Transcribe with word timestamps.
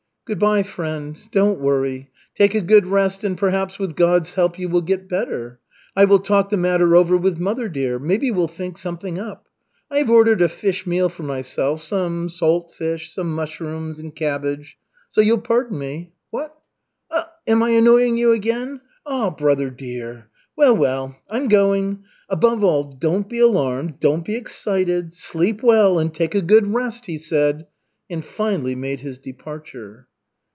"Good 0.25 0.39
by, 0.39 0.63
friend, 0.63 1.17
don't 1.33 1.59
worry. 1.59 2.09
Take 2.35 2.55
a 2.55 2.61
good 2.61 2.87
rest, 2.87 3.25
and 3.25 3.35
perhaps 3.37 3.77
with 3.77 3.97
God's 3.97 4.35
help 4.35 4.57
you 4.57 4.69
will 4.69 4.81
get 4.83 5.09
better. 5.09 5.59
I 5.93 6.05
will 6.05 6.19
talk 6.19 6.49
the 6.49 6.55
matter 6.55 6.95
over 6.95 7.17
with 7.17 7.37
mother 7.37 7.67
dear. 7.67 7.99
Maybe 7.99 8.31
we'll 8.31 8.47
think 8.47 8.77
something 8.77 9.19
up. 9.19 9.47
I 9.89 9.97
have 9.97 10.09
ordered 10.09 10.41
a 10.41 10.47
fish 10.47 10.87
meal 10.87 11.09
for 11.09 11.23
myself, 11.23 11.81
some 11.81 12.29
salt 12.29 12.73
fish, 12.73 13.13
some 13.13 13.35
mushrooms 13.35 13.99
and 13.99 14.15
cabbage. 14.15 14.77
So 15.09 15.19
you'll 15.19 15.41
pardon 15.41 15.77
me. 15.79 16.13
What? 16.29 16.55
Am 17.45 17.61
I 17.61 17.71
annoying 17.71 18.15
you 18.17 18.31
again? 18.31 18.79
Ah, 19.05 19.31
brother 19.31 19.69
dear! 19.69 20.29
Well, 20.55 20.77
well, 20.77 21.17
I'm 21.29 21.49
going. 21.49 22.05
Above 22.29 22.63
all, 22.63 22.83
don't 22.85 23.27
be 23.27 23.39
alarmed, 23.39 23.99
don't 23.99 24.23
be 24.23 24.35
excited, 24.37 25.13
sleep 25.13 25.61
well 25.61 25.99
and 25.99 26.13
take 26.13 26.33
a 26.33 26.41
good 26.41 26.67
rest," 26.67 27.07
he 27.07 27.17
said, 27.17 27.67
and 28.09 28.23
finally 28.23 28.75
made 28.75 29.01
his 29.01 29.17
departure. 29.17 30.07